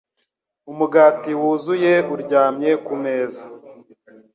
Umugati 0.71 1.31
wuzuye 1.39 1.93
uryamye 2.13 2.71
kumeza. 2.85 3.43